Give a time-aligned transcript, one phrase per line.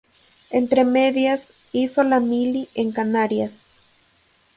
[0.49, 3.65] Entre medias, hizo la mili en Canarias.